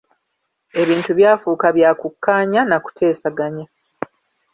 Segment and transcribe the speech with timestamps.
[0.81, 3.65] Ebintu byafuuka bya kukkaanya n'akuteesaganya.